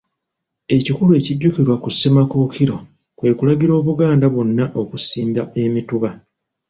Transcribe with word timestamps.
Ekikulu 0.75 1.11
ekijjukirwa 1.19 1.75
ku 1.83 1.89
Ssemakookiro, 1.93 2.77
kwe 3.17 3.29
kulagira 3.37 3.73
Obuganda 3.81 4.25
bwonna 4.33 4.65
okusimba 4.81 5.41
emituba. 5.63 6.09